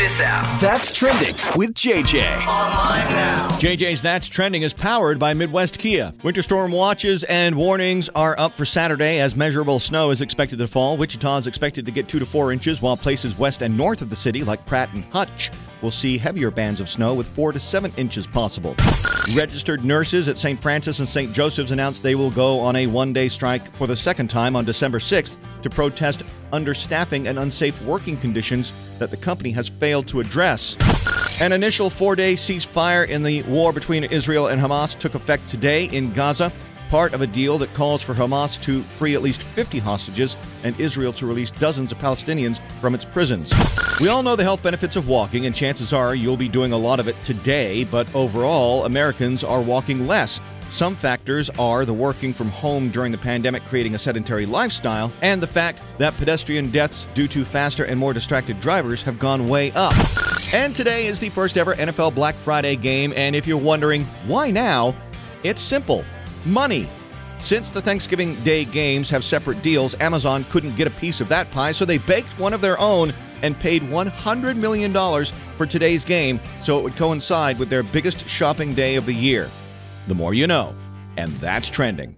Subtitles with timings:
[0.00, 0.58] this app.
[0.62, 2.46] That's trending with JJ.
[2.46, 3.48] Online now.
[3.60, 6.14] JJ's That's Trending is powered by Midwest Kia.
[6.22, 10.66] Winter storm watches and warnings are up for Saturday as measurable snow is expected to
[10.66, 10.96] fall.
[10.96, 14.08] Wichita is expected to get 2 to 4 inches, while places west and north of
[14.08, 15.50] the city, like Pratt and Hutch,
[15.82, 18.74] will see heavier bands of snow with 4 to 7 inches possible.
[19.36, 20.58] Registered nurses at St.
[20.58, 21.30] Francis and St.
[21.34, 24.64] Joseph's announced they will go on a one day strike for the second time on
[24.64, 26.22] December 6th to protest
[26.52, 30.76] understaffing and unsafe working conditions that the company has failed to address.
[31.40, 35.86] An initial four day ceasefire in the war between Israel and Hamas took effect today
[35.86, 36.52] in Gaza,
[36.90, 40.78] part of a deal that calls for Hamas to free at least 50 hostages and
[40.78, 43.52] Israel to release dozens of Palestinians from its prisons.
[44.00, 46.76] We all know the health benefits of walking, and chances are you'll be doing a
[46.76, 50.40] lot of it today, but overall, Americans are walking less.
[50.70, 55.42] Some factors are the working from home during the pandemic creating a sedentary lifestyle, and
[55.42, 59.72] the fact that pedestrian deaths due to faster and more distracted drivers have gone way
[59.72, 59.94] up.
[60.54, 64.50] And today is the first ever NFL Black Friday game, and if you're wondering why
[64.50, 64.94] now,
[65.42, 66.04] it's simple
[66.46, 66.88] money.
[67.40, 71.50] Since the Thanksgiving Day games have separate deals, Amazon couldn't get a piece of that
[71.50, 73.12] pie, so they baked one of their own
[73.42, 74.92] and paid $100 million
[75.56, 79.50] for today's game so it would coincide with their biggest shopping day of the year.
[80.10, 80.74] The more you know.
[81.16, 82.16] And that's trending.